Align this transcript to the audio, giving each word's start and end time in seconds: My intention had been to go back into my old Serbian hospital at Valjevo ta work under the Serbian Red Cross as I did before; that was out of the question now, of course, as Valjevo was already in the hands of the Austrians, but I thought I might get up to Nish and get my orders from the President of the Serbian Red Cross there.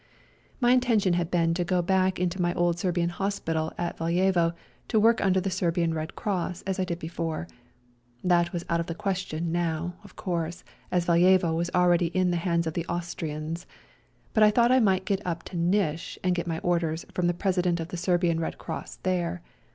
My 0.59 0.71
intention 0.71 1.13
had 1.13 1.29
been 1.29 1.53
to 1.53 1.63
go 1.63 1.83
back 1.83 2.17
into 2.17 2.41
my 2.41 2.55
old 2.55 2.79
Serbian 2.79 3.09
hospital 3.09 3.71
at 3.77 3.99
Valjevo 3.99 4.55
ta 4.87 4.97
work 4.97 5.23
under 5.23 5.39
the 5.39 5.51
Serbian 5.51 5.93
Red 5.93 6.15
Cross 6.15 6.63
as 6.63 6.79
I 6.79 6.85
did 6.85 6.97
before; 6.97 7.47
that 8.23 8.51
was 8.51 8.65
out 8.67 8.79
of 8.79 8.87
the 8.87 8.95
question 8.95 9.51
now, 9.51 9.93
of 10.03 10.15
course, 10.15 10.63
as 10.91 11.05
Valjevo 11.05 11.53
was 11.55 11.69
already 11.75 12.07
in 12.07 12.31
the 12.31 12.37
hands 12.37 12.65
of 12.65 12.73
the 12.73 12.87
Austrians, 12.87 13.67
but 14.33 14.41
I 14.41 14.49
thought 14.49 14.71
I 14.71 14.79
might 14.79 15.05
get 15.05 15.21
up 15.23 15.43
to 15.43 15.55
Nish 15.55 16.17
and 16.23 16.33
get 16.33 16.47
my 16.47 16.57
orders 16.61 17.05
from 17.13 17.27
the 17.27 17.35
President 17.35 17.79
of 17.79 17.89
the 17.89 17.95
Serbian 17.97 18.39
Red 18.39 18.57
Cross 18.57 18.95
there. 19.03 19.43